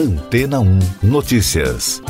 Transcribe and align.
Antena 0.00 0.60
1 0.60 0.78
Notícias. 1.02 2.02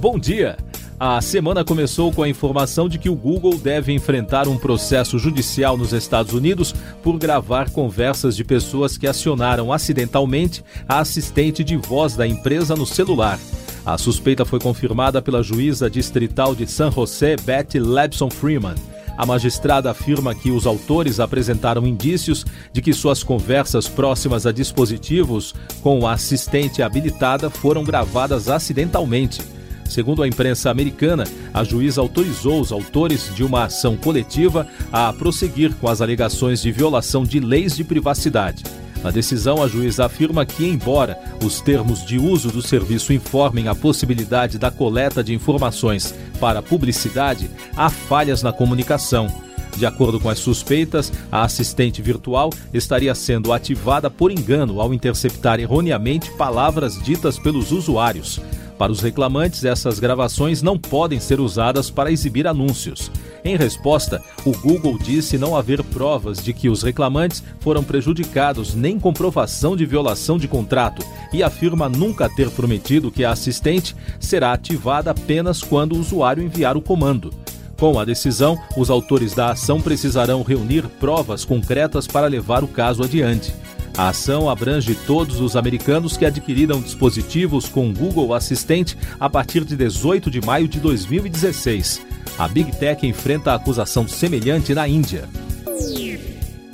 Bom 0.00 0.16
dia. 0.16 0.56
A 1.00 1.20
semana 1.20 1.64
começou 1.64 2.12
com 2.12 2.22
a 2.22 2.28
informação 2.28 2.88
de 2.88 3.00
que 3.00 3.08
o 3.08 3.16
Google 3.16 3.58
deve 3.58 3.92
enfrentar 3.92 4.46
um 4.46 4.56
processo 4.56 5.18
judicial 5.18 5.76
nos 5.76 5.92
Estados 5.92 6.32
Unidos 6.32 6.72
por 7.02 7.18
gravar 7.18 7.68
conversas 7.70 8.36
de 8.36 8.44
pessoas 8.44 8.96
que 8.96 9.08
acionaram 9.08 9.72
acidentalmente 9.72 10.64
a 10.88 11.00
assistente 11.00 11.64
de 11.64 11.76
voz 11.76 12.14
da 12.14 12.28
empresa 12.28 12.76
no 12.76 12.86
celular. 12.86 13.40
A 13.84 13.98
suspeita 13.98 14.44
foi 14.44 14.60
confirmada 14.60 15.20
pela 15.20 15.42
juíza 15.42 15.90
distrital 15.90 16.54
de 16.54 16.68
San 16.68 16.92
José, 16.92 17.34
Betty 17.44 17.80
Lebson 17.80 18.30
Freeman. 18.30 18.76
A 19.16 19.24
magistrada 19.24 19.90
afirma 19.90 20.34
que 20.34 20.50
os 20.50 20.66
autores 20.66 21.20
apresentaram 21.20 21.86
indícios 21.86 22.44
de 22.72 22.82
que 22.82 22.92
suas 22.92 23.22
conversas 23.22 23.88
próximas 23.88 24.46
a 24.46 24.52
dispositivos 24.52 25.54
com 25.82 26.06
a 26.06 26.12
assistente 26.12 26.82
habilitada 26.82 27.48
foram 27.48 27.84
gravadas 27.84 28.48
acidentalmente. 28.48 29.40
Segundo 29.88 30.22
a 30.22 30.28
imprensa 30.28 30.70
americana, 30.70 31.24
a 31.52 31.62
juíza 31.62 32.00
autorizou 32.00 32.60
os 32.60 32.72
autores 32.72 33.30
de 33.34 33.44
uma 33.44 33.64
ação 33.64 33.96
coletiva 33.96 34.66
a 34.90 35.12
prosseguir 35.12 35.74
com 35.74 35.88
as 35.88 36.00
alegações 36.00 36.60
de 36.60 36.72
violação 36.72 37.22
de 37.22 37.38
leis 37.38 37.76
de 37.76 37.84
privacidade. 37.84 38.64
Na 39.04 39.10
decisão, 39.10 39.62
a 39.62 39.68
juíza 39.68 40.06
afirma 40.06 40.46
que, 40.46 40.66
embora 40.66 41.18
os 41.44 41.60
termos 41.60 42.06
de 42.06 42.18
uso 42.18 42.50
do 42.50 42.62
serviço 42.62 43.12
informem 43.12 43.68
a 43.68 43.74
possibilidade 43.74 44.58
da 44.58 44.70
coleta 44.70 45.22
de 45.22 45.34
informações 45.34 46.14
para 46.40 46.62
publicidade, 46.62 47.50
há 47.76 47.90
falhas 47.90 48.42
na 48.42 48.50
comunicação. 48.50 49.28
De 49.76 49.84
acordo 49.84 50.18
com 50.18 50.30
as 50.30 50.38
suspeitas, 50.38 51.12
a 51.30 51.42
assistente 51.42 52.00
virtual 52.00 52.48
estaria 52.72 53.14
sendo 53.14 53.52
ativada 53.52 54.08
por 54.08 54.30
engano 54.30 54.80
ao 54.80 54.94
interceptar 54.94 55.60
erroneamente 55.60 56.30
palavras 56.38 56.98
ditas 57.02 57.38
pelos 57.38 57.72
usuários. 57.72 58.40
Para 58.78 58.90
os 58.90 59.02
reclamantes, 59.02 59.64
essas 59.64 59.98
gravações 59.98 60.62
não 60.62 60.78
podem 60.78 61.20
ser 61.20 61.40
usadas 61.40 61.90
para 61.90 62.10
exibir 62.10 62.46
anúncios. 62.46 63.10
Em 63.44 63.56
resposta, 63.56 64.22
o 64.42 64.52
Google 64.52 64.96
disse 64.96 65.36
não 65.36 65.54
haver 65.54 65.84
provas 65.84 66.42
de 66.42 66.54
que 66.54 66.70
os 66.70 66.82
reclamantes 66.82 67.44
foram 67.60 67.84
prejudicados 67.84 68.74
nem 68.74 68.98
comprovação 68.98 69.76
de 69.76 69.84
violação 69.84 70.38
de 70.38 70.48
contrato 70.48 71.04
e 71.30 71.42
afirma 71.42 71.86
nunca 71.86 72.26
ter 72.26 72.48
prometido 72.48 73.10
que 73.10 73.22
a 73.22 73.32
assistente 73.32 73.94
será 74.18 74.54
ativada 74.54 75.10
apenas 75.10 75.62
quando 75.62 75.94
o 75.94 75.98
usuário 75.98 76.42
enviar 76.42 76.74
o 76.74 76.80
comando. 76.80 77.34
Com 77.76 77.98
a 77.98 78.04
decisão, 78.06 78.58
os 78.78 78.88
autores 78.88 79.34
da 79.34 79.50
ação 79.50 79.78
precisarão 79.78 80.42
reunir 80.42 80.88
provas 80.98 81.44
concretas 81.44 82.06
para 82.06 82.26
levar 82.26 82.64
o 82.64 82.68
caso 82.68 83.02
adiante. 83.02 83.52
A 83.94 84.08
ação 84.08 84.48
abrange 84.48 84.94
todos 85.06 85.38
os 85.40 85.54
americanos 85.54 86.16
que 86.16 86.24
adquiriram 86.24 86.80
dispositivos 86.80 87.68
com 87.68 87.92
Google 87.92 88.32
Assistente 88.32 88.96
a 89.20 89.28
partir 89.28 89.64
de 89.64 89.76
18 89.76 90.30
de 90.30 90.40
maio 90.40 90.66
de 90.66 90.80
2016. 90.80 92.13
A 92.38 92.48
Big 92.48 92.76
Tech 92.76 93.06
enfrenta 93.06 93.54
acusação 93.54 94.08
semelhante 94.08 94.74
na 94.74 94.88
Índia. 94.88 95.28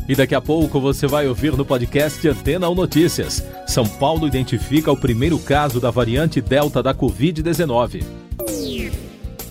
E 0.08 0.14
daqui 0.16 0.34
a 0.34 0.40
pouco 0.40 0.80
você 0.80 1.06
vai 1.06 1.28
ouvir 1.28 1.56
no 1.56 1.64
podcast 1.64 2.26
Antena 2.26 2.68
ou 2.68 2.74
Notícias. 2.74 3.44
São 3.66 3.86
Paulo 3.86 4.26
identifica 4.26 4.90
o 4.90 4.96
primeiro 4.96 5.38
caso 5.38 5.78
da 5.78 5.90
variante 5.90 6.40
Delta 6.40 6.82
da 6.82 6.92
Covid-19. 6.92 8.02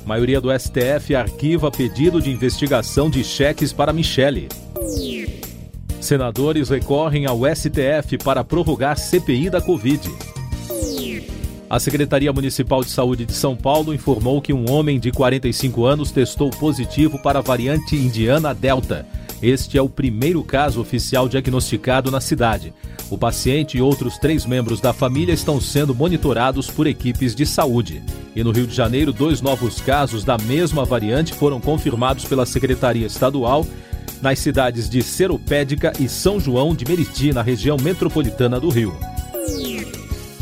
Maioria 0.05 0.41
do 0.41 0.49
STF 0.51 1.15
arquiva 1.15 1.69
pedido 1.71 2.21
de 2.21 2.31
investigação 2.31 3.09
de 3.09 3.23
cheques 3.23 3.71
para 3.71 3.93
Michele. 3.93 4.49
Senadores 6.01 6.69
recorrem 6.69 7.25
ao 7.25 7.39
STF 7.45 8.17
para 8.17 8.43
prorrogar 8.43 8.97
CPI 8.97 9.49
da 9.49 9.61
Covid. 9.61 10.09
A 11.69 11.79
Secretaria 11.79 12.33
Municipal 12.33 12.83
de 12.83 12.89
Saúde 12.89 13.27
de 13.27 13.33
São 13.33 13.55
Paulo 13.55 13.93
informou 13.93 14.41
que 14.41 14.51
um 14.51 14.71
homem 14.71 14.99
de 14.99 15.11
45 15.11 15.85
anos 15.85 16.11
testou 16.11 16.49
positivo 16.49 17.19
para 17.19 17.37
a 17.37 17.43
variante 17.43 17.95
indiana 17.95 18.55
Delta. 18.55 19.05
Este 19.39 19.77
é 19.77 19.81
o 19.81 19.87
primeiro 19.87 20.43
caso 20.43 20.81
oficial 20.81 21.29
diagnosticado 21.29 22.09
na 22.09 22.19
cidade. 22.19 22.73
O 23.07 23.19
paciente 23.19 23.77
e 23.77 23.81
outros 23.81 24.17
três 24.17 24.47
membros 24.47 24.81
da 24.81 24.93
família 24.93 25.31
estão 25.31 25.61
sendo 25.61 25.93
monitorados 25.93 26.71
por 26.71 26.87
equipes 26.87 27.35
de 27.35 27.45
saúde. 27.45 28.01
E 28.35 28.43
no 28.43 28.49
Rio 28.49 28.65
de 28.65 28.75
Janeiro, 28.75 29.13
dois 29.13 29.39
novos 29.39 29.79
casos 29.79 30.23
da 30.23 30.39
mesma 30.39 30.83
variante 30.83 31.35
foram 31.35 31.61
confirmados 31.61 32.25
pela 32.25 32.47
Secretaria 32.47 33.05
Estadual 33.05 33.63
nas 34.23 34.39
cidades 34.39 34.89
de 34.89 35.03
Seropédica 35.03 35.93
e 35.99 36.09
São 36.09 36.39
João 36.39 36.73
de 36.73 36.83
Meriti, 36.83 37.31
na 37.31 37.43
região 37.43 37.77
metropolitana 37.77 38.59
do 38.59 38.69
Rio. 38.69 38.97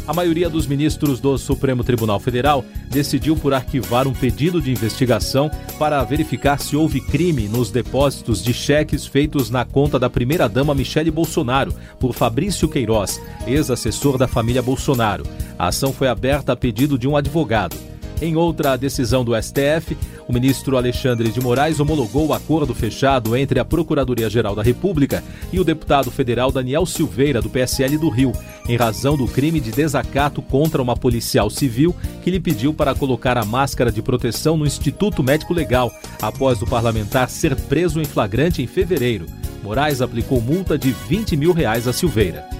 A 0.07 0.13
maioria 0.13 0.49
dos 0.49 0.65
ministros 0.65 1.19
do 1.19 1.37
Supremo 1.37 1.83
Tribunal 1.83 2.17
Federal 2.17 2.63
decidiu 2.89 3.35
por 3.35 3.53
arquivar 3.53 4.07
um 4.07 4.13
pedido 4.13 4.61
de 4.61 4.71
investigação 4.71 5.51
para 5.77 6.01
verificar 6.05 6.61
se 6.61 6.77
houve 6.77 7.01
crime 7.01 7.49
nos 7.49 7.69
depósitos 7.71 8.41
de 8.41 8.53
cheques 8.53 9.05
feitos 9.05 9.49
na 9.49 9.65
conta 9.65 9.99
da 9.99 10.09
primeira-dama 10.09 10.73
Michele 10.73 11.11
Bolsonaro 11.11 11.73
por 11.99 12.13
Fabrício 12.13 12.69
Queiroz, 12.69 13.21
ex-assessor 13.45 14.17
da 14.17 14.29
família 14.29 14.61
Bolsonaro. 14.61 15.25
A 15.59 15.67
ação 15.67 15.91
foi 15.91 16.07
aberta 16.07 16.53
a 16.53 16.55
pedido 16.55 16.97
de 16.97 17.05
um 17.05 17.17
advogado. 17.17 17.75
Em 18.19 18.35
outra 18.35 18.75
decisão 18.75 19.23
do 19.23 19.39
STF, 19.39 19.95
o 20.27 20.33
ministro 20.33 20.75
Alexandre 20.75 21.31
de 21.31 21.39
Moraes 21.39 21.79
homologou 21.79 22.27
o 22.27 22.33
acordo 22.33 22.73
fechado 22.73 23.35
entre 23.35 23.59
a 23.59 23.65
Procuradoria-Geral 23.65 24.55
da 24.55 24.63
República 24.63 25.23
e 25.53 25.59
o 25.59 25.63
deputado 25.63 26.09
federal 26.09 26.51
Daniel 26.51 26.83
Silveira, 26.87 27.43
do 27.43 27.49
PSL 27.49 27.95
do 27.99 28.09
Rio, 28.09 28.33
em 28.67 28.75
razão 28.75 29.15
do 29.15 29.27
crime 29.27 29.59
de 29.59 29.71
desacato 29.71 30.41
contra 30.41 30.81
uma 30.81 30.97
policial 30.97 31.47
civil 31.49 31.95
que 32.23 32.31
lhe 32.31 32.39
pediu 32.39 32.73
para 32.73 32.95
colocar 32.95 33.37
a 33.37 33.45
máscara 33.45 33.91
de 33.91 34.01
proteção 34.01 34.57
no 34.57 34.65
Instituto 34.65 35.21
Médico 35.21 35.53
Legal, 35.53 35.91
após 36.19 36.59
o 36.59 36.65
parlamentar 36.65 37.29
ser 37.29 37.55
preso 37.55 38.01
em 38.01 38.05
flagrante 38.05 38.63
em 38.63 38.67
fevereiro. 38.67 39.27
Moraes 39.61 40.01
aplicou 40.01 40.41
multa 40.41 40.75
de 40.75 40.91
20 40.91 41.37
mil 41.37 41.53
reais 41.53 41.87
a 41.87 41.93
Silveira. 41.93 42.56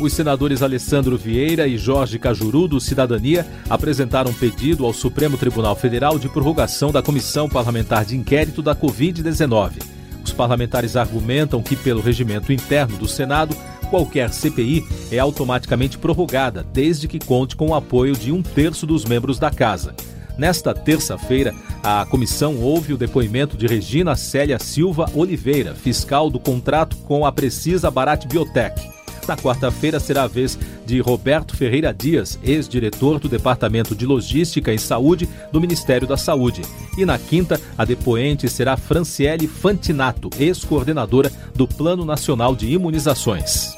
Os 0.00 0.12
senadores 0.12 0.62
Alessandro 0.62 1.16
Vieira 1.16 1.66
e 1.66 1.78
Jorge 1.78 2.18
Cajuru, 2.18 2.66
do 2.66 2.80
Cidadania, 2.80 3.46
apresentaram 3.68 4.30
um 4.30 4.34
pedido 4.34 4.84
ao 4.84 4.92
Supremo 4.92 5.36
Tribunal 5.36 5.76
Federal 5.76 6.18
de 6.18 6.28
prorrogação 6.28 6.90
da 6.90 7.02
Comissão 7.02 7.48
Parlamentar 7.48 8.04
de 8.04 8.16
Inquérito 8.16 8.62
da 8.62 8.74
Covid-19. 8.74 9.82
Os 10.24 10.32
parlamentares 10.32 10.96
argumentam 10.96 11.62
que, 11.62 11.76
pelo 11.76 12.00
regimento 12.00 12.52
interno 12.52 12.96
do 12.96 13.06
Senado, 13.08 13.56
qualquer 13.90 14.30
CPI 14.30 14.84
é 15.10 15.18
automaticamente 15.18 15.98
prorrogada, 15.98 16.64
desde 16.72 17.06
que 17.06 17.18
conte 17.18 17.54
com 17.54 17.68
o 17.68 17.74
apoio 17.74 18.16
de 18.16 18.32
um 18.32 18.42
terço 18.42 18.86
dos 18.86 19.04
membros 19.04 19.38
da 19.38 19.50
Casa. 19.50 19.94
Nesta 20.38 20.72
terça-feira, 20.72 21.54
a 21.82 22.06
comissão 22.06 22.56
ouve 22.56 22.94
o 22.94 22.96
depoimento 22.96 23.56
de 23.56 23.66
Regina 23.66 24.16
Célia 24.16 24.58
Silva 24.58 25.10
Oliveira, 25.14 25.74
fiscal 25.74 26.30
do 26.30 26.40
contrato 26.40 26.96
com 26.98 27.26
a 27.26 27.32
Precisa 27.32 27.90
Barat 27.90 28.26
Biotech. 28.26 28.91
Na 29.26 29.36
quarta-feira 29.36 30.00
será 30.00 30.24
a 30.24 30.26
vez 30.26 30.58
de 30.84 31.00
Roberto 31.00 31.56
Ferreira 31.56 31.94
Dias, 31.94 32.38
ex-diretor 32.42 33.18
do 33.18 33.28
Departamento 33.28 33.94
de 33.94 34.04
Logística 34.04 34.72
e 34.72 34.78
Saúde 34.78 35.28
do 35.52 35.60
Ministério 35.60 36.06
da 36.06 36.16
Saúde. 36.16 36.62
E 36.98 37.04
na 37.04 37.18
quinta, 37.18 37.60
a 37.78 37.84
depoente 37.84 38.48
será 38.48 38.76
Franciele 38.76 39.46
Fantinato, 39.46 40.28
ex-coordenadora 40.38 41.30
do 41.54 41.68
Plano 41.68 42.04
Nacional 42.04 42.56
de 42.56 42.68
Imunizações. 42.68 43.72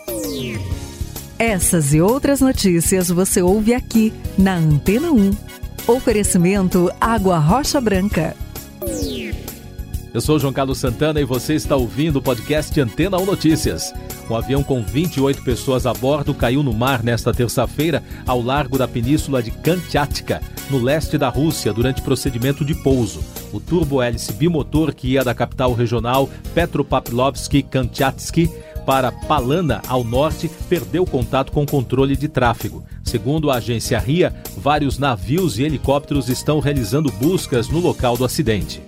Essas 1.39 1.93
e 1.93 2.01
outras 2.01 2.41
notícias 2.41 3.09
você 3.09 3.43
ouve 3.43 3.75
aqui 3.75 4.13
na 4.39 4.55
Antena 4.57 5.11
1. 5.13 5.31
Oferecimento 5.87 6.91
Água 7.01 7.39
Rocha 7.39 7.81
Branca. 7.81 8.35
Eu 10.15 10.21
sou 10.21 10.39
João 10.39 10.53
Carlos 10.53 10.79
Santana 10.79 11.21
e 11.21 11.25
você 11.25 11.55
está 11.55 11.75
ouvindo 11.75 12.21
o 12.21 12.23
podcast 12.23 12.81
Antena 12.81 13.19
1 13.19 13.27
Notícias. 13.27 13.93
Um 14.29 14.37
avião 14.37 14.63
com 14.63 14.83
28 14.83 15.43
pessoas 15.43 15.87
a 15.87 15.93
bordo 15.93 16.35
caiu 16.35 16.63
no 16.63 16.73
mar 16.73 17.03
nesta 17.03 17.33
terça-feira 17.33 18.03
ao 18.27 18.41
largo 18.41 18.79
da 18.79 18.89
península 18.89 19.43
de 19.43 19.51
Kamchatka, 19.51 20.41
no 20.71 20.79
leste 20.79 21.19
da 21.19 21.29
Rússia, 21.29 21.73
durante 21.73 22.01
procedimento 22.01 22.65
de 22.65 22.75
pouso. 22.75 23.23
O 23.53 23.61
turbo-hélice 23.61 24.33
bimotor 24.33 24.95
que 24.95 25.09
ia 25.09 25.23
da 25.23 25.35
capital 25.35 25.75
regional 25.75 26.29
Petropavlovsk-Kamchatsky 26.55 28.51
para 28.87 29.13
Palana, 29.13 29.83
ao 29.89 30.05
norte, 30.05 30.51
perdeu 30.69 31.07
contato 31.07 31.53
com 31.53 31.63
o 31.63 31.67
controle 31.67 32.17
de 32.17 32.29
tráfego. 32.29 32.85
Segundo 33.03 33.51
a 33.51 33.57
agência 33.57 33.99
RIA, 33.99 34.35
vários 34.57 34.99
navios 34.99 35.59
e 35.59 35.63
helicópteros 35.63 36.29
estão 36.29 36.61
realizando 36.61 37.11
buscas 37.13 37.69
no 37.69 37.81
local 37.81 38.17
do 38.17 38.25
acidente. 38.25 38.83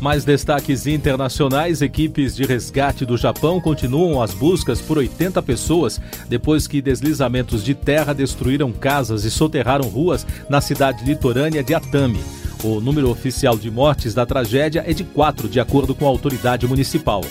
Mais 0.00 0.24
destaques 0.24 0.86
internacionais: 0.86 1.82
equipes 1.82 2.34
de 2.34 2.44
resgate 2.44 3.04
do 3.04 3.16
Japão 3.16 3.60
continuam 3.60 4.22
as 4.22 4.32
buscas 4.32 4.80
por 4.80 4.96
80 4.98 5.42
pessoas 5.42 6.00
depois 6.28 6.66
que 6.66 6.80
deslizamentos 6.80 7.62
de 7.62 7.74
terra 7.74 8.14
destruíram 8.14 8.72
casas 8.72 9.24
e 9.24 9.30
soterraram 9.30 9.88
ruas 9.88 10.26
na 10.48 10.60
cidade 10.60 11.04
litorânea 11.04 11.62
de 11.62 11.74
Atami. 11.74 12.20
O 12.64 12.80
número 12.80 13.10
oficial 13.10 13.56
de 13.56 13.70
mortes 13.70 14.14
da 14.14 14.26
tragédia 14.26 14.84
é 14.86 14.92
de 14.92 15.04
quatro, 15.04 15.48
de 15.48 15.60
acordo 15.60 15.94
com 15.94 16.06
a 16.06 16.08
autoridade 16.08 16.66
municipal. 16.66 17.22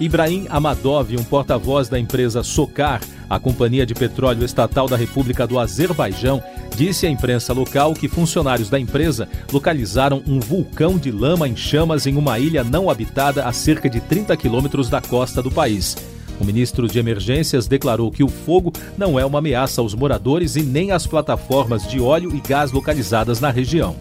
Ibrahim 0.00 0.46
Amadov, 0.48 1.16
um 1.16 1.24
porta-voz 1.24 1.88
da 1.88 1.98
empresa 1.98 2.44
Socar, 2.44 3.00
a 3.28 3.38
companhia 3.38 3.84
de 3.84 3.94
petróleo 3.94 4.44
estatal 4.44 4.88
da 4.88 4.96
República 4.96 5.46
do 5.46 5.58
Azerbaijão, 5.58 6.42
disse 6.76 7.06
à 7.06 7.10
imprensa 7.10 7.52
local 7.52 7.94
que 7.94 8.08
funcionários 8.08 8.70
da 8.70 8.78
empresa 8.78 9.28
localizaram 9.52 10.22
um 10.26 10.40
vulcão 10.40 10.96
de 10.96 11.10
lama 11.10 11.48
em 11.48 11.56
chamas 11.56 12.06
em 12.06 12.16
uma 12.16 12.38
ilha 12.38 12.64
não 12.64 12.88
habitada 12.88 13.44
a 13.44 13.52
cerca 13.52 13.88
de 13.88 14.00
30 14.00 14.36
quilômetros 14.36 14.88
da 14.88 15.00
costa 15.00 15.42
do 15.42 15.50
país. 15.50 15.96
O 16.40 16.44
ministro 16.44 16.86
de 16.86 16.98
Emergências 16.98 17.66
declarou 17.66 18.10
que 18.10 18.22
o 18.22 18.28
fogo 18.28 18.72
não 18.96 19.18
é 19.18 19.26
uma 19.26 19.40
ameaça 19.40 19.80
aos 19.80 19.92
moradores 19.94 20.54
e 20.54 20.62
nem 20.62 20.92
às 20.92 21.06
plataformas 21.06 21.86
de 21.86 22.00
óleo 22.00 22.34
e 22.34 22.40
gás 22.40 22.70
localizadas 22.70 23.40
na 23.40 23.50
região. 23.50 23.96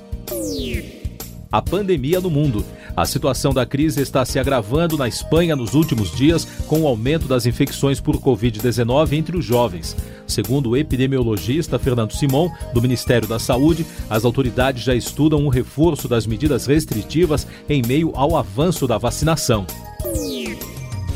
A 1.52 1.62
pandemia 1.62 2.20
no 2.20 2.30
mundo. 2.30 2.64
A 2.98 3.06
situação 3.06 3.54
da 3.54 3.64
crise 3.64 4.02
está 4.02 4.26
se 4.26 4.40
agravando 4.40 4.98
na 4.98 5.08
Espanha 5.08 5.56
nos 5.56 5.76
últimos 5.76 6.10
dias, 6.10 6.46
com 6.66 6.82
o 6.82 6.88
aumento 6.88 7.28
das 7.28 7.46
infecções 7.46 8.02
por 8.02 8.18
Covid-19 8.18 9.14
entre 9.14 9.38
os 9.38 9.46
jovens. 9.46 9.96
Segundo 10.26 10.72
o 10.72 10.76
epidemiologista 10.76 11.78
Fernando 11.78 12.14
Simon, 12.14 12.50
do 12.74 12.82
Ministério 12.82 13.28
da 13.28 13.38
Saúde, 13.38 13.86
as 14.10 14.26
autoridades 14.26 14.84
já 14.84 14.96
estudam 14.96 15.46
um 15.46 15.48
reforço 15.48 16.08
das 16.08 16.26
medidas 16.26 16.66
restritivas 16.66 17.46
em 17.70 17.84
meio 17.86 18.14
ao 18.16 18.36
avanço 18.36 18.88
da 18.88 18.98
vacinação. 18.98 19.68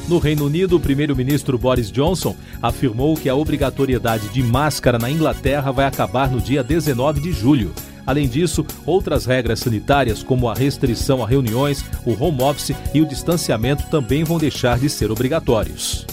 No 0.08 0.20
Reino 0.20 0.46
Unido, 0.46 0.76
o 0.76 0.80
primeiro-ministro 0.80 1.58
Boris 1.58 1.92
Johnson 1.92 2.36
afirmou 2.62 3.18
que 3.18 3.28
a 3.28 3.34
obrigatoriedade 3.36 4.30
de 4.30 4.44
máscara 4.44 5.00
na 5.00 5.10
Inglaterra 5.10 5.72
vai 5.72 5.86
acabar 5.86 6.30
no 6.30 6.40
dia 6.40 6.64
19 6.64 7.22
de 7.22 7.32
julho. 7.32 7.74
Além 8.06 8.28
disso, 8.28 8.66
outras 8.86 9.26
regras 9.26 9.60
sanitárias, 9.60 10.24
como 10.24 10.50
a 10.50 10.54
restrição 10.54 11.24
a 11.24 11.28
reuniões, 11.28 11.84
o 12.06 12.12
home 12.12 12.42
office 12.42 12.76
e 12.94 13.02
o 13.02 13.06
distanciamento, 13.06 13.88
também 13.90 14.24
vão 14.24 14.38
deixar 14.38 14.80
de 14.80 14.90
ser 14.90 15.12
obrigatórios. 15.12 16.06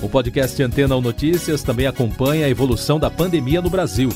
O 0.00 0.08
podcast 0.08 0.62
Antena 0.62 0.94
ou 0.94 1.02
Notícias 1.02 1.62
também 1.62 1.86
acompanha 1.86 2.46
a 2.46 2.50
evolução 2.50 3.00
da 3.00 3.10
pandemia 3.10 3.60
no 3.60 3.68
Brasil. 3.68 4.10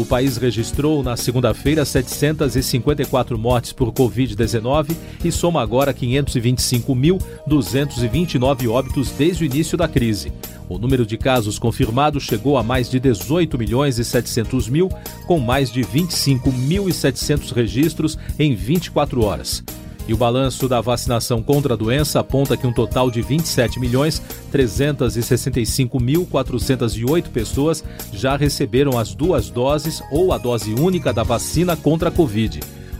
O 0.00 0.06
país 0.06 0.38
registrou 0.38 1.02
na 1.02 1.18
segunda-feira 1.18 1.84
754 1.84 3.38
mortes 3.38 3.74
por 3.74 3.92
Covid-19 3.92 4.96
e 5.22 5.30
soma 5.30 5.60
agora 5.60 5.92
525.229 5.92 8.70
óbitos 8.70 9.10
desde 9.10 9.44
o 9.44 9.46
início 9.46 9.76
da 9.76 9.86
crise. 9.86 10.32
O 10.66 10.78
número 10.78 11.04
de 11.04 11.18
casos 11.18 11.58
confirmados 11.58 12.22
chegou 12.22 12.56
a 12.56 12.62
mais 12.62 12.88
de 12.88 12.98
18 12.98 13.58
milhões 13.58 13.98
e 13.98 14.04
700 14.04 14.70
mil, 14.70 14.88
com 15.26 15.38
mais 15.38 15.70
de 15.70 15.82
25.700 15.82 17.52
registros 17.52 18.16
em 18.38 18.54
24 18.54 19.22
horas. 19.22 19.62
E 20.08 20.12
o 20.12 20.16
balanço 20.16 20.68
da 20.68 20.80
vacinação 20.80 21.40
contra 21.42 21.74
a 21.74 21.76
doença 21.76 22.18
aponta 22.20 22.56
que 22.56 22.66
um 22.66 22.72
total 22.72 23.10
de 23.10 23.20
27 23.22 23.78
milhões 23.78 24.20
365.408 24.52 27.28
pessoas 27.28 27.84
já 28.12 28.36
receberam 28.36 28.98
as 28.98 29.14
duas 29.14 29.48
doses 29.48 30.02
ou 30.10 30.32
a 30.32 30.38
dose 30.38 30.74
única 30.74 31.12
da 31.12 31.22
vacina 31.22 31.76
contra 31.76 32.08
a 32.08 32.12
Covid. 32.12 32.58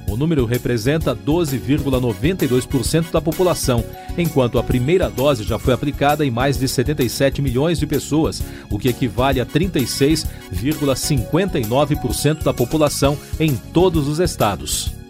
O 0.08 0.16
número 0.16 0.44
representa 0.44 1.16
12,92% 1.16 3.10
da 3.10 3.20
população, 3.20 3.84
enquanto 4.19 4.58
a 4.58 4.62
primeira 4.62 5.08
dose 5.08 5.43
já 5.43 5.58
foi 5.58 5.72
aplicada 5.72 6.26
em 6.26 6.31
mais 6.31 6.58
de 6.58 6.69
77 6.69 7.40
milhões 7.40 7.78
de 7.78 7.87
pessoas, 7.87 8.43
o 8.70 8.78
que 8.78 8.90
equivale 8.90 9.40
a 9.40 9.46
36,59% 9.46 12.43
da 12.43 12.52
população 12.52 13.16
em 13.40 13.56
todos 13.56 14.06
os 14.06 14.20
estados. 14.20 15.01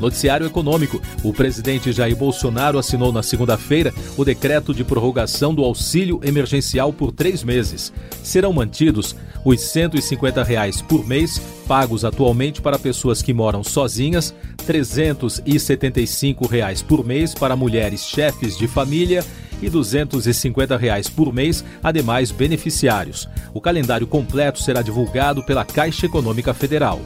Noticiário 0.00 0.46
Econômico. 0.46 1.00
O 1.22 1.32
presidente 1.32 1.92
Jair 1.92 2.16
Bolsonaro 2.16 2.78
assinou 2.78 3.12
na 3.12 3.22
segunda-feira 3.22 3.92
o 4.16 4.24
decreto 4.24 4.74
de 4.74 4.84
prorrogação 4.84 5.54
do 5.54 5.64
auxílio 5.64 6.20
emergencial 6.22 6.92
por 6.92 7.12
três 7.12 7.42
meses. 7.42 7.92
Serão 8.22 8.52
mantidos 8.52 9.16
os 9.44 9.60
150 9.60 10.42
reais 10.42 10.82
por 10.82 11.06
mês, 11.06 11.40
pagos 11.66 12.04
atualmente 12.04 12.60
para 12.60 12.78
pessoas 12.78 13.22
que 13.22 13.32
moram 13.32 13.62
sozinhas, 13.62 14.34
375 14.66 16.46
reais 16.46 16.82
por 16.82 17.04
mês 17.04 17.34
para 17.34 17.54
mulheres 17.54 18.00
chefes 18.00 18.58
de 18.58 18.66
família 18.66 19.24
e 19.62 19.70
250 19.70 20.76
reais 20.76 21.08
por 21.08 21.32
mês 21.32 21.64
a 21.82 21.92
demais 21.92 22.30
beneficiários. 22.30 23.28
O 23.54 23.60
calendário 23.60 24.06
completo 24.06 24.60
será 24.60 24.82
divulgado 24.82 25.42
pela 25.44 25.64
Caixa 25.64 26.06
Econômica 26.06 26.52
Federal. 26.52 27.00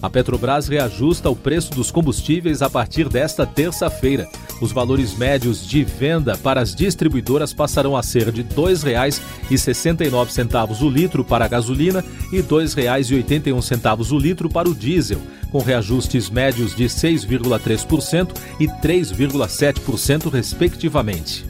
A 0.00 0.08
Petrobras 0.08 0.68
reajusta 0.68 1.28
o 1.28 1.34
preço 1.34 1.72
dos 1.72 1.90
combustíveis 1.90 2.62
a 2.62 2.70
partir 2.70 3.08
desta 3.08 3.44
terça-feira. 3.44 4.28
Os 4.60 4.70
valores 4.70 5.16
médios 5.16 5.66
de 5.66 5.82
venda 5.82 6.36
para 6.36 6.60
as 6.60 6.72
distribuidoras 6.74 7.52
passarão 7.52 7.96
a 7.96 8.02
ser 8.02 8.30
de 8.30 8.42
R$ 8.42 8.48
2,69 8.54 10.82
o 10.82 10.88
litro 10.88 11.24
para 11.24 11.44
a 11.44 11.48
gasolina 11.48 12.04
e 12.32 12.36
R$ 12.36 12.44
2,81 12.44 14.12
o 14.12 14.18
litro 14.18 14.48
para 14.48 14.68
o 14.68 14.74
diesel, 14.74 15.20
com 15.50 15.58
reajustes 15.58 16.30
médios 16.30 16.76
de 16.76 16.84
6,3% 16.84 18.28
e 18.60 18.68
3,7%, 18.68 20.30
respectivamente. 20.30 21.44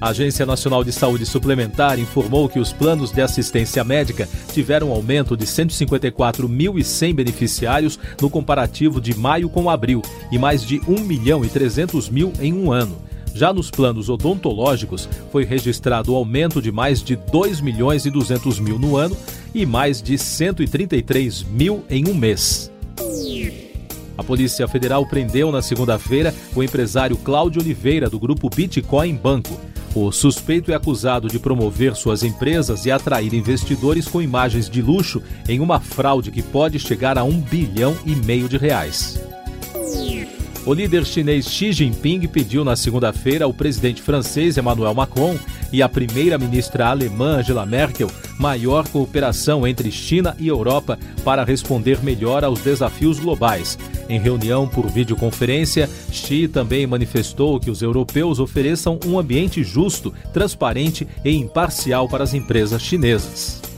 A 0.00 0.08
Agência 0.08 0.44
Nacional 0.44 0.84
de 0.84 0.92
Saúde 0.92 1.24
Suplementar 1.24 1.98
informou 1.98 2.48
que 2.48 2.58
os 2.58 2.72
planos 2.72 3.10
de 3.10 3.22
assistência 3.22 3.82
médica 3.84 4.28
tiveram 4.52 4.90
um 4.90 4.92
aumento 4.92 5.36
de 5.36 5.46
154.100 5.46 7.14
beneficiários 7.14 7.98
no 8.20 8.28
comparativo 8.28 9.00
de 9.00 9.16
maio 9.16 9.48
com 9.48 9.70
abril 9.70 10.02
e 10.30 10.38
mais 10.38 10.62
de 10.62 10.80
1 10.86 11.00
milhão 11.00 11.44
e 11.44 11.48
300 11.48 12.08
mil 12.08 12.32
em 12.40 12.52
um 12.52 12.70
ano. 12.72 12.96
Já 13.34 13.52
nos 13.52 13.68
planos 13.70 14.08
odontológicos, 14.08 15.08
foi 15.32 15.44
registrado 15.44 16.12
o 16.12 16.16
aumento 16.16 16.62
de 16.62 16.70
mais 16.70 17.02
de 17.02 17.16
2 17.16 17.60
milhões 17.60 18.06
e 18.06 18.10
200 18.10 18.60
mil 18.60 18.78
no 18.78 18.96
ano 18.96 19.16
e 19.52 19.66
mais 19.66 20.00
de 20.00 20.16
133 20.16 21.42
mil 21.42 21.84
em 21.90 22.08
um 22.08 22.14
mês. 22.14 22.70
A 24.16 24.22
Polícia 24.22 24.68
Federal 24.68 25.04
prendeu 25.04 25.50
na 25.50 25.60
segunda-feira 25.60 26.32
o 26.54 26.62
empresário 26.62 27.16
Cláudio 27.16 27.60
Oliveira, 27.60 28.08
do 28.08 28.20
grupo 28.20 28.48
Bitcoin 28.48 29.16
Banco. 29.16 29.58
O 29.94 30.10
suspeito 30.10 30.72
é 30.72 30.74
acusado 30.74 31.28
de 31.28 31.38
promover 31.38 31.94
suas 31.94 32.24
empresas 32.24 32.84
e 32.84 32.90
atrair 32.90 33.32
investidores 33.32 34.08
com 34.08 34.20
imagens 34.20 34.68
de 34.68 34.82
luxo 34.82 35.22
em 35.48 35.60
uma 35.60 35.78
fraude 35.78 36.32
que 36.32 36.42
pode 36.42 36.80
chegar 36.80 37.16
a 37.16 37.22
um 37.22 37.40
bilhão 37.40 37.96
e 38.04 38.16
meio 38.16 38.48
de 38.48 38.56
reais. 38.56 39.22
O 40.66 40.74
líder 40.74 41.04
chinês 41.04 41.46
Xi 41.46 41.72
Jinping 41.72 42.26
pediu 42.26 42.64
na 42.64 42.74
segunda-feira 42.74 43.44
ao 43.44 43.54
presidente 43.54 44.02
francês 44.02 44.56
Emmanuel 44.56 44.94
Macron 44.94 45.38
e 45.74 45.82
à 45.82 45.88
primeira-ministra 45.88 46.86
alemã 46.86 47.38
Angela 47.38 47.66
Merkel 47.66 48.08
maior 48.38 48.86
cooperação 48.86 49.66
entre 49.66 49.90
China 49.90 50.36
e 50.38 50.46
Europa 50.46 50.96
para 51.24 51.42
responder 51.42 52.00
melhor 52.00 52.44
aos 52.44 52.60
desafios 52.60 53.18
globais. 53.18 53.76
Em 54.08 54.20
reunião 54.20 54.68
por 54.68 54.86
videoconferência, 54.88 55.90
Xi 56.12 56.46
também 56.46 56.86
manifestou 56.86 57.58
que 57.58 57.72
os 57.72 57.82
europeus 57.82 58.38
ofereçam 58.38 59.00
um 59.04 59.18
ambiente 59.18 59.64
justo, 59.64 60.14
transparente 60.32 61.08
e 61.24 61.34
imparcial 61.34 62.08
para 62.08 62.22
as 62.22 62.34
empresas 62.34 62.80
chinesas. 62.80 63.73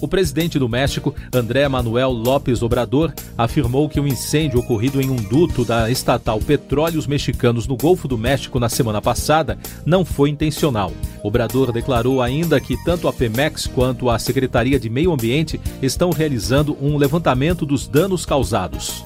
O 0.00 0.06
presidente 0.06 0.58
do 0.58 0.68
México, 0.68 1.14
André 1.32 1.66
Manuel 1.68 2.10
López 2.10 2.62
Obrador, 2.62 3.12
afirmou 3.36 3.88
que 3.88 3.98
o 3.98 4.02
um 4.02 4.06
incêndio 4.06 4.60
ocorrido 4.60 5.00
em 5.00 5.08
um 5.08 5.16
duto 5.16 5.64
da 5.64 5.90
estatal 5.90 6.38
Petróleos 6.38 7.06
Mexicanos 7.06 7.66
no 7.66 7.76
Golfo 7.76 8.06
do 8.06 8.18
México 8.18 8.60
na 8.60 8.68
semana 8.68 9.00
passada 9.00 9.58
não 9.86 10.04
foi 10.04 10.28
intencional. 10.30 10.92
Obrador 11.22 11.72
declarou 11.72 12.20
ainda 12.20 12.60
que 12.60 12.76
tanto 12.84 13.08
a 13.08 13.12
Pemex 13.12 13.66
quanto 13.66 14.10
a 14.10 14.18
Secretaria 14.18 14.78
de 14.78 14.90
Meio 14.90 15.12
Ambiente 15.12 15.60
estão 15.80 16.10
realizando 16.10 16.76
um 16.80 16.96
levantamento 16.96 17.64
dos 17.64 17.88
danos 17.88 18.26
causados. 18.26 19.02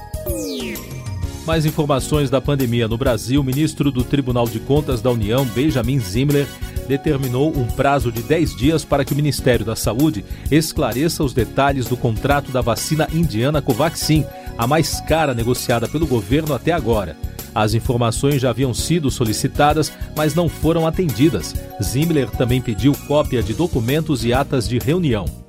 Mais 1.46 1.64
informações 1.64 2.28
da 2.28 2.40
pandemia 2.40 2.86
no 2.86 2.98
Brasil, 2.98 3.42
ministro 3.42 3.90
do 3.90 4.04
Tribunal 4.04 4.46
de 4.46 4.60
Contas 4.60 5.00
da 5.00 5.10
União, 5.10 5.44
Benjamin 5.46 5.98
Zimmer, 5.98 6.46
determinou 6.86 7.56
um 7.56 7.66
prazo 7.66 8.10
de 8.10 8.22
10 8.22 8.56
dias 8.56 8.84
para 8.84 9.04
que 9.04 9.12
o 9.12 9.16
Ministério 9.16 9.64
da 9.64 9.76
Saúde 9.76 10.24
esclareça 10.50 11.24
os 11.24 11.32
detalhes 11.32 11.86
do 11.86 11.96
contrato 11.96 12.50
da 12.50 12.60
vacina 12.60 13.08
indiana 13.12 13.62
Covaxin, 13.62 14.24
a 14.56 14.66
mais 14.66 15.00
cara 15.00 15.34
negociada 15.34 15.88
pelo 15.88 16.06
governo 16.06 16.54
até 16.54 16.72
agora. 16.72 17.16
As 17.54 17.74
informações 17.74 18.40
já 18.40 18.50
haviam 18.50 18.72
sido 18.72 19.10
solicitadas, 19.10 19.92
mas 20.16 20.34
não 20.34 20.48
foram 20.48 20.86
atendidas. 20.86 21.54
Zimmer 21.82 22.30
também 22.30 22.60
pediu 22.60 22.92
cópia 23.06 23.42
de 23.42 23.54
documentos 23.54 24.24
e 24.24 24.32
atas 24.32 24.68
de 24.68 24.78
reunião. 24.78 25.39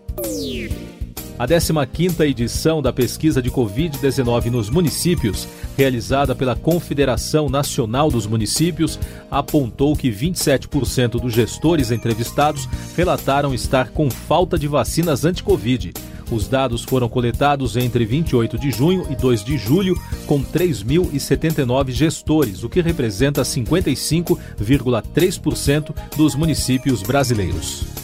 A 1.41 1.48
15ª 1.48 2.29
edição 2.29 2.83
da 2.83 2.93
pesquisa 2.93 3.41
de 3.41 3.50
Covid-19 3.50 4.51
nos 4.51 4.69
municípios, 4.69 5.48
realizada 5.75 6.36
pela 6.36 6.55
Confederação 6.55 7.50
Nacional 7.50 8.12
dos 8.12 8.27
Municípios, 8.27 9.00
apontou 9.31 9.95
que 9.95 10.12
27% 10.12 11.19
dos 11.19 11.33
gestores 11.33 11.89
entrevistados 11.89 12.69
relataram 12.95 13.55
estar 13.55 13.89
com 13.89 14.07
falta 14.07 14.55
de 14.55 14.67
vacinas 14.67 15.25
anti-Covid. 15.25 15.93
Os 16.29 16.48
dados 16.48 16.83
foram 16.83 17.10
coletados 17.10 17.75
entre 17.75 18.05
28 18.05 18.60
de 18.60 18.69
junho 18.69 19.07
e 19.10 19.15
2 19.15 19.43
de 19.43 19.57
julho, 19.57 20.00
com 20.27 20.43
3.079 20.43 21.89
gestores, 21.89 22.63
o 22.63 22.69
que 22.69 22.81
representa 22.81 23.41
55,3% 23.41 25.95
dos 26.15 26.36
municípios 26.36 27.01
brasileiros. 27.01 28.00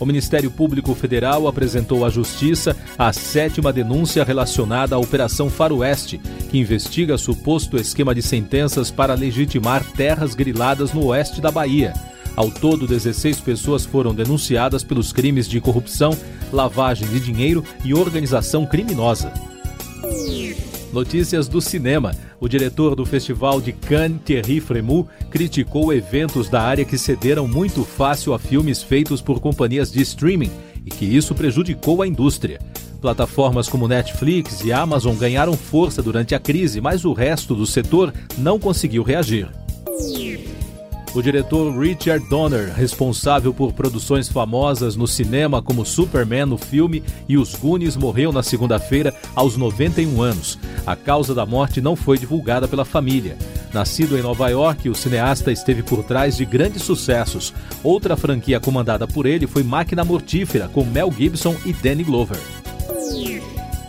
O 0.00 0.06
Ministério 0.06 0.50
Público 0.50 0.94
Federal 0.94 1.48
apresentou 1.48 2.04
à 2.04 2.10
Justiça 2.10 2.76
a 2.96 3.12
sétima 3.12 3.72
denúncia 3.72 4.22
relacionada 4.22 4.94
à 4.94 4.98
Operação 4.98 5.50
Faroeste, 5.50 6.18
que 6.50 6.58
investiga 6.58 7.18
suposto 7.18 7.76
esquema 7.76 8.14
de 8.14 8.22
sentenças 8.22 8.90
para 8.90 9.14
legitimar 9.14 9.84
terras 9.92 10.34
griladas 10.34 10.92
no 10.92 11.06
oeste 11.06 11.40
da 11.40 11.50
Bahia. 11.50 11.92
Ao 12.36 12.50
todo, 12.50 12.86
16 12.86 13.40
pessoas 13.40 13.84
foram 13.84 14.14
denunciadas 14.14 14.84
pelos 14.84 15.12
crimes 15.12 15.48
de 15.48 15.60
corrupção, 15.60 16.16
lavagem 16.52 17.08
de 17.08 17.18
dinheiro 17.18 17.64
e 17.84 17.92
organização 17.92 18.64
criminosa. 18.64 19.32
Notícias 20.92 21.48
do 21.48 21.60
cinema. 21.60 22.12
O 22.40 22.48
diretor 22.48 22.94
do 22.94 23.04
Festival 23.04 23.60
de 23.60 23.72
Cannes, 23.72 24.20
Thierry 24.24 24.60
Fremont, 24.60 25.08
criticou 25.30 25.92
eventos 25.92 26.48
da 26.48 26.62
área 26.62 26.84
que 26.84 26.96
cederam 26.96 27.46
muito 27.46 27.84
fácil 27.84 28.32
a 28.32 28.38
filmes 28.38 28.82
feitos 28.82 29.20
por 29.20 29.38
companhias 29.38 29.92
de 29.92 30.00
streaming 30.00 30.50
e 30.86 30.90
que 30.90 31.04
isso 31.04 31.34
prejudicou 31.34 32.00
a 32.00 32.06
indústria. 32.06 32.58
Plataformas 33.00 33.68
como 33.68 33.86
Netflix 33.86 34.64
e 34.64 34.72
Amazon 34.72 35.14
ganharam 35.14 35.52
força 35.52 36.02
durante 36.02 36.34
a 36.34 36.40
crise, 36.40 36.80
mas 36.80 37.04
o 37.04 37.12
resto 37.12 37.54
do 37.54 37.66
setor 37.66 38.12
não 38.38 38.58
conseguiu 38.58 39.02
reagir. 39.02 39.48
O 41.18 41.22
diretor 41.22 41.76
Richard 41.76 42.28
Donner, 42.28 42.72
responsável 42.72 43.52
por 43.52 43.72
produções 43.72 44.28
famosas 44.28 44.94
no 44.94 45.04
cinema 45.04 45.60
como 45.60 45.84
Superman 45.84 46.46
no 46.46 46.56
filme 46.56 47.02
e 47.28 47.36
Os 47.36 47.56
Goonies, 47.56 47.96
morreu 47.96 48.30
na 48.30 48.40
segunda-feira 48.40 49.12
aos 49.34 49.56
91 49.56 50.22
anos. 50.22 50.56
A 50.86 50.94
causa 50.94 51.34
da 51.34 51.44
morte 51.44 51.80
não 51.80 51.96
foi 51.96 52.18
divulgada 52.18 52.68
pela 52.68 52.84
família. 52.84 53.36
Nascido 53.74 54.16
em 54.16 54.22
Nova 54.22 54.48
York, 54.48 54.88
o 54.88 54.94
cineasta 54.94 55.50
esteve 55.50 55.82
por 55.82 56.04
trás 56.04 56.36
de 56.36 56.44
grandes 56.44 56.82
sucessos. 56.82 57.52
Outra 57.82 58.16
franquia 58.16 58.60
comandada 58.60 59.04
por 59.04 59.26
ele 59.26 59.48
foi 59.48 59.64
Máquina 59.64 60.04
Mortífera, 60.04 60.68
com 60.68 60.84
Mel 60.84 61.10
Gibson 61.10 61.56
e 61.66 61.72
Danny 61.72 62.04
Glover. 62.04 62.38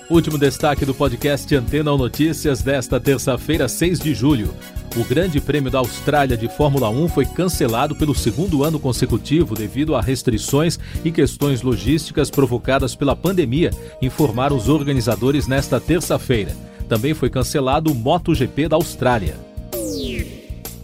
Último 0.09 0.39
destaque 0.39 0.83
do 0.83 0.95
podcast 0.95 1.55
Antena 1.55 1.95
Notícias 1.95 2.63
desta 2.63 2.99
terça-feira, 2.99 3.67
6 3.67 3.99
de 3.99 4.15
julho. 4.15 4.51
O 4.95 5.03
Grande 5.03 5.39
Prêmio 5.39 5.69
da 5.69 5.79
Austrália 5.79 6.35
de 6.35 6.47
Fórmula 6.47 6.89
1 6.89 7.09
foi 7.09 7.25
cancelado 7.25 7.95
pelo 7.95 8.15
segundo 8.15 8.63
ano 8.63 8.79
consecutivo 8.79 9.53
devido 9.53 9.95
a 9.95 10.01
restrições 10.01 10.79
e 11.05 11.11
questões 11.11 11.61
logísticas 11.61 12.31
provocadas 12.31 12.95
pela 12.95 13.15
pandemia, 13.15 13.71
informaram 14.01 14.57
os 14.57 14.67
organizadores 14.67 15.47
nesta 15.47 15.79
terça-feira. 15.79 16.55
Também 16.87 17.13
foi 17.13 17.29
cancelado 17.29 17.91
o 17.91 17.95
MotoGP 17.95 18.67
da 18.67 18.75
Austrália. 18.75 19.35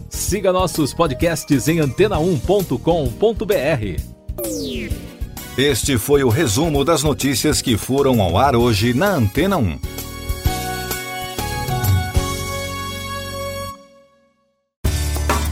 Siga 0.08 0.52
nossos 0.52 0.94
podcasts 0.94 1.68
em 1.68 1.78
antena1.com.br. 1.78 4.00
Este 5.58 5.98
foi 5.98 6.22
o 6.22 6.28
resumo 6.28 6.84
das 6.84 7.02
notícias 7.02 7.60
que 7.60 7.76
foram 7.76 8.22
ao 8.22 8.38
ar 8.38 8.54
hoje 8.54 8.94
na 8.94 9.14
Antena 9.14 9.56
1. 9.56 10.05